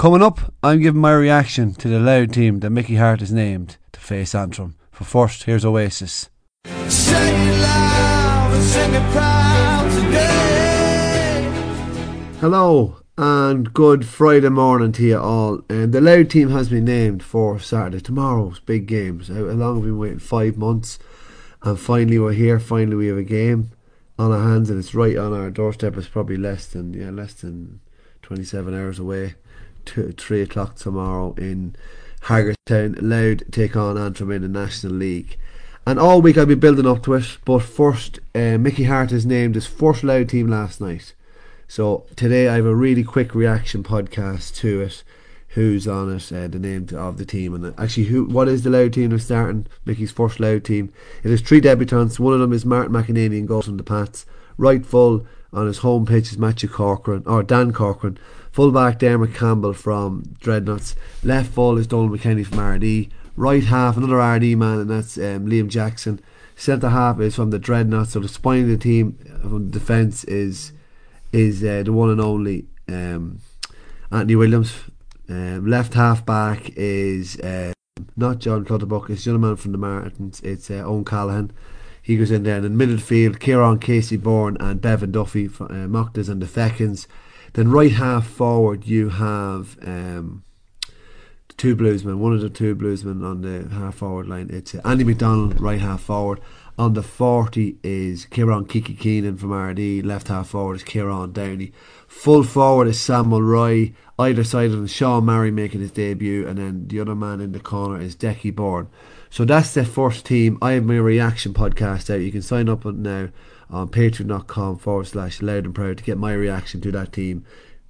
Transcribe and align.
Coming 0.00 0.22
up, 0.22 0.40
I'm 0.62 0.80
giving 0.80 1.02
my 1.02 1.12
reaction 1.12 1.74
to 1.74 1.86
the 1.86 2.00
Louth 2.00 2.32
team 2.32 2.60
that 2.60 2.70
Mickey 2.70 2.96
Harte 2.96 3.20
has 3.20 3.34
named 3.34 3.76
to 3.92 4.00
face 4.00 4.34
Antrim. 4.34 4.74
But 4.98 5.06
first, 5.06 5.42
here's 5.42 5.62
Oasis. 5.62 6.30
Hello 12.40 12.96
and 13.18 13.74
good 13.74 14.06
Friday 14.06 14.48
morning 14.48 14.92
to 14.92 15.02
you 15.02 15.18
all. 15.18 15.60
And 15.68 15.92
the 15.92 16.00
Louth 16.00 16.30
team 16.30 16.48
has 16.48 16.70
been 16.70 16.86
named 16.86 17.22
for 17.22 17.60
Saturday, 17.60 18.00
tomorrow's 18.00 18.58
big 18.58 18.86
games. 18.86 19.28
How 19.28 19.34
long 19.34 19.74
have 19.74 19.84
we 19.84 19.90
been 19.90 19.98
waiting? 19.98 20.18
Five 20.18 20.56
months, 20.56 20.98
and 21.60 21.78
finally 21.78 22.18
we're 22.18 22.32
here. 22.32 22.58
Finally, 22.58 22.96
we 22.96 23.08
have 23.08 23.18
a 23.18 23.22
game 23.22 23.72
on 24.18 24.32
our 24.32 24.48
hands, 24.48 24.70
and 24.70 24.78
it's 24.78 24.94
right 24.94 25.18
on 25.18 25.34
our 25.34 25.50
doorstep. 25.50 25.98
It's 25.98 26.08
probably 26.08 26.38
less 26.38 26.64
than 26.64 26.94
yeah, 26.94 27.10
less 27.10 27.34
than 27.34 27.80
twenty-seven 28.22 28.72
hours 28.74 28.98
away. 28.98 29.34
To 29.86 30.12
three 30.12 30.42
o'clock 30.42 30.76
tomorrow 30.76 31.34
in 31.36 31.74
Haggardstown. 32.22 32.96
Louth 33.00 33.50
take 33.50 33.76
on 33.76 33.98
Antrim 33.98 34.30
in 34.30 34.42
the 34.42 34.48
National 34.48 34.92
League. 34.92 35.36
And 35.86 35.98
all 35.98 36.22
week 36.22 36.38
I'll 36.38 36.46
be 36.46 36.54
building 36.54 36.86
up 36.86 37.02
to 37.04 37.14
it. 37.14 37.38
But 37.44 37.60
first, 37.60 38.20
uh, 38.34 38.58
Mickey 38.58 38.84
Harte 38.84 39.12
is 39.12 39.26
named 39.26 39.54
his 39.54 39.66
first 39.66 40.04
Louth 40.04 40.28
team 40.28 40.48
last 40.48 40.80
night. 40.80 41.14
So 41.66 42.04
today 42.16 42.48
I 42.48 42.56
have 42.56 42.66
a 42.66 42.74
really 42.74 43.04
quick 43.04 43.34
reaction 43.34 43.82
podcast 43.82 44.54
to 44.56 44.82
it. 44.82 45.02
Who's 45.54 45.88
on 45.88 46.14
it? 46.14 46.32
Uh, 46.32 46.46
the 46.46 46.60
name 46.60 46.86
of 46.94 47.18
the 47.18 47.24
team 47.24 47.54
and 47.54 47.74
actually, 47.76 48.04
who? 48.04 48.24
What 48.24 48.46
is 48.46 48.62
the 48.62 48.70
Louth 48.70 48.92
team? 48.92 49.10
They're 49.10 49.18
starting 49.18 49.66
Mickey's 49.84 50.12
first 50.12 50.38
Louth 50.38 50.62
team. 50.62 50.92
It 51.24 51.30
is 51.32 51.40
three 51.40 51.60
debutants. 51.60 52.20
One 52.20 52.34
of 52.34 52.38
them 52.38 52.52
is 52.52 52.64
Martin 52.64 52.92
McEnany 52.92 53.38
and 53.38 53.48
goes 53.48 53.64
from 53.64 53.76
the 53.76 53.82
Pats. 53.82 54.26
Right 54.56 54.86
full 54.86 55.26
on 55.52 55.66
his 55.66 55.78
home 55.78 56.06
pitch 56.06 56.30
is 56.30 56.38
Matthew 56.38 56.68
Corcoran 56.68 57.24
or 57.26 57.42
Dan 57.42 57.72
Corcoran. 57.72 58.16
Full 58.52 58.70
back 58.70 59.00
Dermot 59.00 59.34
Campbell 59.34 59.72
from 59.72 60.36
Dreadnots. 60.40 60.94
Left 61.24 61.50
full 61.52 61.78
is 61.78 61.88
Donal 61.88 62.16
McKenny 62.16 62.46
from 62.46 62.58
Ardee. 62.58 63.10
Right 63.34 63.64
half 63.64 63.96
another 63.96 64.20
Ardee 64.20 64.56
man 64.56 64.78
and 64.78 64.90
that's 64.90 65.16
um, 65.16 65.46
Liam 65.46 65.66
Jackson. 65.66 66.20
Centre 66.54 66.90
half 66.90 67.18
is 67.18 67.34
from 67.34 67.50
the 67.50 67.58
Dreadnots. 67.58 68.08
So 68.08 68.20
the 68.20 68.28
spine 68.28 68.62
of 68.62 68.68
the 68.68 68.76
team 68.76 69.18
from 69.42 69.70
defence 69.70 70.22
is 70.24 70.72
is 71.32 71.64
uh, 71.64 71.82
the 71.84 71.92
one 71.92 72.10
and 72.10 72.20
only 72.20 72.66
um, 72.88 73.40
Anthony 74.12 74.36
Williams. 74.36 74.74
Um, 75.30 75.66
left 75.66 75.94
half 75.94 76.26
back 76.26 76.72
is 76.74 77.38
uh, 77.38 77.72
not 78.16 78.40
John 78.40 78.64
Clutterbuck, 78.64 79.08
it's 79.08 79.24
the 79.24 79.30
other 79.30 79.38
man 79.38 79.54
from 79.54 79.70
the 79.70 79.78
Martins, 79.78 80.40
it's 80.40 80.70
uh, 80.70 80.82
Owen 80.84 81.04
Callahan. 81.04 81.52
He 82.02 82.16
goes 82.16 82.32
in 82.32 82.42
there. 82.42 82.56
And 82.56 82.66
in 82.66 82.76
midfield, 82.76 83.38
Kieran 83.38 83.78
Casey 83.78 84.16
Bourne 84.16 84.56
and 84.58 84.80
Bevan 84.80 85.12
Duffy, 85.12 85.46
uh, 85.46 85.86
Mochtas 85.86 86.28
and 86.28 86.42
the 86.42 86.46
Feckins. 86.46 87.06
Then 87.52 87.70
right 87.70 87.92
half 87.92 88.26
forward, 88.26 88.86
you 88.86 89.10
have 89.10 89.78
um, 89.82 90.42
two 91.60 91.76
bluesmen, 91.76 92.16
one 92.16 92.32
of 92.32 92.40
the 92.40 92.48
two 92.48 92.74
bluesmen 92.74 93.22
on 93.22 93.42
the 93.42 93.68
half 93.74 93.96
forward 93.96 94.26
line. 94.26 94.48
It's 94.50 94.74
Andy 94.76 95.04
McDonald, 95.04 95.60
right 95.60 95.78
half 95.78 96.00
forward. 96.00 96.40
On 96.78 96.94
the 96.94 97.02
40 97.02 97.76
is 97.82 98.24
Kieran 98.24 98.64
Kiki 98.64 98.94
Keenan 98.94 99.36
from 99.36 99.50
Ardee. 99.50 100.02
Left 100.02 100.28
half 100.28 100.48
forward 100.48 100.76
is 100.76 100.82
Kieran 100.82 101.32
Downey. 101.32 101.74
Full 102.08 102.44
forward 102.44 102.88
is 102.88 102.98
Sam 102.98 103.26
Mulroy. 103.26 103.92
Either 104.18 104.42
side 104.42 104.70
of 104.70 104.72
him, 104.72 104.86
Sean 104.86 105.26
Murray 105.26 105.50
making 105.50 105.82
his 105.82 105.90
debut. 105.90 106.48
And 106.48 106.56
then 106.56 106.88
the 106.88 106.98
other 106.98 107.14
man 107.14 107.42
in 107.42 107.52
the 107.52 107.60
corner 107.60 108.00
is 108.00 108.16
Decky 108.16 108.56
Bourne. 108.56 108.88
So 109.28 109.44
that's 109.44 109.74
the 109.74 109.84
first 109.84 110.24
team. 110.24 110.56
I 110.62 110.72
have 110.72 110.86
my 110.86 110.96
reaction 110.96 111.52
podcast 111.52 112.08
out. 112.08 112.22
You 112.22 112.32
can 112.32 112.40
sign 112.40 112.70
up 112.70 112.86
now 112.86 113.28
on 113.68 113.88
patreon.com 113.88 114.78
forward 114.78 115.08
slash 115.08 115.42
loud 115.42 115.66
and 115.66 115.74
proud 115.74 115.98
to 115.98 116.04
get 116.04 116.16
my 116.16 116.32
reaction 116.32 116.80
to 116.80 116.92
that 116.92 117.12
team. 117.12 117.44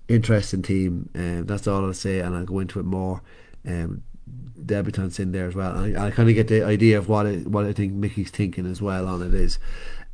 Interesting 0.09 0.63
team. 0.63 1.09
Um, 1.15 1.47
that's 1.47 1.69
all 1.69 1.85
I'll 1.85 1.95
say. 1.95 2.19
And 2.19 2.35
I'll 2.35 2.45
go 2.45 2.59
into 2.59 2.81
it 2.81 2.85
more. 2.85 3.23
Um, 3.67 4.03
debutants 4.65 5.19
in 5.19 5.33
there 5.33 5.47
as 5.47 5.55
well. 5.55 5.77
And 5.77 5.97
I, 5.97 6.07
I 6.07 6.11
kind 6.11 6.29
of 6.29 6.35
get 6.35 6.49
the 6.49 6.65
idea 6.65 6.99
of 6.99 7.09
what 7.09 7.27
what 7.47 7.67
I 7.67 7.73
think 7.73 7.93
Mickey's 7.93 8.31
thinking 8.31 8.67
as 8.67 8.81
well 8.81 9.07
on 9.07 9.23
it 9.23 9.35
is. 9.35 9.59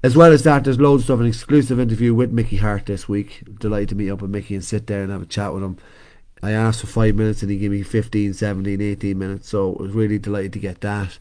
As 0.03 0.17
well 0.17 0.33
as 0.33 0.43
that, 0.45 0.65
there's 0.65 0.79
loads 0.79 1.03
of 1.03 1.05
stuff. 1.07 1.21
An 1.21 1.27
exclusive 1.27 1.81
interview 1.81 2.15
with 2.15 2.31
Mickey 2.31 2.57
Harte 2.57 2.87
this 2.87 3.09
week. 3.09 3.43
Delighted 3.59 3.91
to 3.91 3.95
meet 3.95 4.11
up 4.11 4.23
with 4.23 4.31
Mickey 4.31 4.55
and 4.55 4.65
sit 4.65 4.87
there 4.87 5.03
and 5.03 5.11
have 5.11 5.23
a 5.23 5.27
chat 5.27 5.53
with 5.53 5.63
him. 5.63 5.79
I 6.43 6.53
asked 6.53 6.83
for 6.83 6.87
five 6.87 7.15
minutes 7.17 7.43
and 7.43 7.51
he 7.51 7.59
gave 7.59 7.71
me 7.71 7.83
15, 7.83 8.35
17, 8.35 8.81
18 8.81 9.19
minutes. 9.19 9.49
So 9.49 9.75
I 9.75 9.83
was 9.83 9.93
really 9.93 10.19
delighted 10.19 10.53
to 10.53 10.59
get 10.59 10.81
that. 10.83 11.19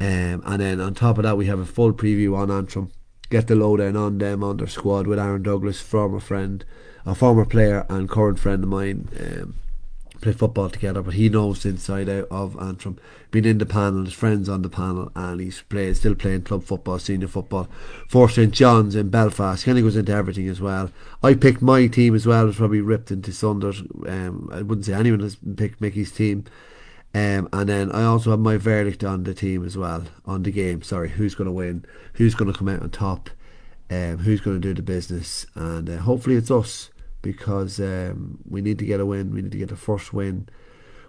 Um, 0.00 0.42
and 0.44 0.60
then 0.60 0.80
on 0.80 0.94
top 0.94 1.18
of 1.18 1.24
that, 1.24 1.36
we 1.36 1.46
have 1.46 1.58
a 1.58 1.66
full 1.66 1.92
preview 1.92 2.36
on 2.36 2.50
Antrim. 2.50 2.90
Get 3.28 3.48
the 3.48 3.56
lowdown 3.56 3.96
on 3.96 4.18
them, 4.18 4.42
on 4.42 4.56
their 4.56 4.66
squad 4.66 5.06
with 5.06 5.18
Aaron 5.18 5.42
Douglas, 5.42 5.80
former 5.80 6.20
friend, 6.20 6.64
a 7.04 7.14
former 7.14 7.44
player 7.44 7.84
and 7.88 8.08
current 8.08 8.38
friend 8.38 8.62
of 8.62 8.68
mine. 8.68 9.08
Um, 9.20 9.54
play 10.20 10.32
football 10.32 10.70
together, 10.70 11.02
but 11.02 11.14
he 11.14 11.28
knows 11.28 11.62
the 11.62 11.70
inside 11.70 12.08
out 12.08 12.28
of 12.30 12.60
Antrim. 12.60 12.98
Been 13.30 13.44
in 13.44 13.58
the 13.58 13.66
panel, 13.66 14.04
his 14.04 14.14
friends 14.14 14.48
on 14.48 14.62
the 14.62 14.68
panel, 14.68 15.10
and 15.14 15.40
he's 15.40 15.62
playing, 15.62 15.94
still 15.94 16.14
playing 16.14 16.42
club 16.42 16.64
football, 16.64 16.98
senior 16.98 17.28
football 17.28 17.68
for 18.08 18.28
St 18.28 18.52
John's 18.52 18.94
in 18.94 19.10
Belfast. 19.10 19.66
Of 19.66 19.82
goes 19.82 19.96
into 19.96 20.12
everything 20.12 20.48
as 20.48 20.60
well. 20.60 20.90
I 21.22 21.34
picked 21.34 21.62
my 21.62 21.86
team 21.86 22.14
as 22.14 22.26
well. 22.26 22.46
Was 22.46 22.56
probably 22.56 22.80
ripped 22.80 23.10
into 23.10 23.32
Sunders. 23.32 23.80
Um, 24.06 24.48
I 24.52 24.62
wouldn't 24.62 24.86
say 24.86 24.94
anyone 24.94 25.20
has 25.20 25.36
picked 25.56 25.80
Mickey's 25.80 26.12
team. 26.12 26.44
Um, 27.14 27.48
and 27.52 27.68
then 27.68 27.92
I 27.92 28.04
also 28.04 28.30
have 28.30 28.40
my 28.40 28.58
verdict 28.58 29.02
on 29.02 29.24
the 29.24 29.32
team 29.32 29.64
as 29.64 29.76
well, 29.76 30.04
on 30.26 30.42
the 30.42 30.50
game. 30.50 30.82
Sorry, 30.82 31.08
who's 31.08 31.34
going 31.34 31.46
to 31.46 31.52
win, 31.52 31.84
who's 32.14 32.34
going 32.34 32.52
to 32.52 32.58
come 32.58 32.68
out 32.68 32.82
on 32.82 32.90
top, 32.90 33.30
um, 33.90 34.18
who's 34.18 34.40
going 34.40 34.60
to 34.60 34.68
do 34.68 34.74
the 34.74 34.82
business, 34.82 35.46
and 35.54 35.88
uh, 35.88 35.96
hopefully 35.98 36.36
it's 36.36 36.50
us 36.50 36.90
because 37.26 37.80
um, 37.80 38.38
we 38.48 38.60
need 38.60 38.78
to 38.78 38.84
get 38.86 39.00
a 39.00 39.06
win. 39.06 39.34
We 39.34 39.42
need 39.42 39.50
to 39.50 39.58
get 39.58 39.70
the 39.70 39.76
first 39.76 40.12
win. 40.12 40.48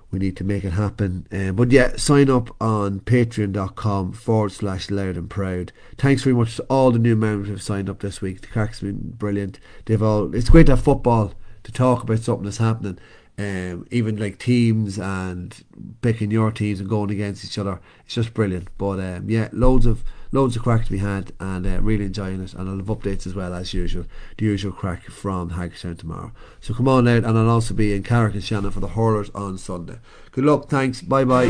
We 0.09 0.17
need 0.17 0.35
to 0.37 0.43
make 0.43 0.63
it 0.63 0.71
happen. 0.71 1.27
Um, 1.31 1.55
but 1.55 1.71
yeah, 1.71 1.95
sign 1.97 2.27
up 2.29 2.55
on 2.59 3.01
patreon.com 3.01 4.13
forward 4.13 4.51
slash 4.51 4.89
loud 4.89 5.15
and 5.15 5.29
proud. 5.29 5.71
Thanks 5.97 6.23
very 6.23 6.35
much 6.35 6.55
to 6.55 6.65
all 6.71 6.89
the 6.89 6.97
new 6.97 7.15
members 7.15 7.47
who 7.47 7.53
have 7.53 7.61
signed 7.61 7.87
up 7.87 7.99
this 7.99 8.19
week. 8.19 8.41
The 8.41 8.47
crack's 8.47 8.79
been 8.79 9.11
brilliant. 9.11 9.59
They've 9.85 10.01
all 10.01 10.33
it's 10.33 10.49
great 10.49 10.65
to 10.67 10.71
have 10.71 10.83
football 10.83 11.33
to 11.63 11.71
talk 11.71 12.01
about 12.01 12.19
something 12.19 12.45
that's 12.45 12.57
happening. 12.57 12.97
Um, 13.37 13.85
even 13.91 14.17
like 14.17 14.39
teams 14.39 14.97
and 14.97 15.63
picking 16.01 16.31
your 16.31 16.51
teams 16.51 16.79
and 16.79 16.89
going 16.89 17.11
against 17.11 17.45
each 17.45 17.59
other. 17.59 17.79
It's 18.05 18.15
just 18.15 18.33
brilliant. 18.33 18.69
But 18.79 18.99
um, 18.99 19.29
yeah, 19.29 19.49
loads 19.51 19.85
of 19.85 20.03
loads 20.31 20.55
of 20.55 20.63
crack 20.63 20.85
to 20.85 20.91
be 20.91 20.97
had 20.99 21.31
and 21.39 21.65
uh, 21.65 21.81
really 21.81 22.05
enjoying 22.05 22.43
it. 22.43 22.53
And 22.53 22.69
I'll 22.69 22.77
have 22.77 22.85
updates 22.85 23.27
as 23.27 23.33
well 23.35 23.53
as 23.53 23.73
usual 23.73 24.05
the 24.37 24.45
usual 24.45 24.71
crack 24.71 25.03
from 25.05 25.51
Haggardstown 25.51 25.97
tomorrow. 25.97 26.31
So 26.59 26.73
come 26.73 26.87
on 26.87 27.07
out 27.07 27.23
and 27.23 27.37
I'll 27.37 27.49
also 27.49 27.73
be 27.73 27.93
in 27.93 28.03
Carrick-on-Shannon 28.03 28.71
for 28.71 28.79
the 28.79 28.89
Hurlers 28.89 29.29
on 29.35 29.57
Sunday. 29.57 29.99
Good 30.31 30.45
luck. 30.45 30.69
Thanks. 30.69 31.01
Bye 31.01 31.25
bye 31.25 31.49